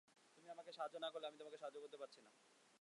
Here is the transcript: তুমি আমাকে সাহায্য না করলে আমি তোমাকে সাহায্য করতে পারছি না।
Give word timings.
তুমি 0.37 0.47
আমাকে 0.49 0.71
সাহায্য 0.71 0.95
না 0.99 1.09
করলে 1.09 1.27
আমি 1.27 1.37
তোমাকে 1.37 1.57
সাহায্য 1.57 1.77
করতে 1.79 1.97
পারছি 1.97 2.19
না। 2.21 2.31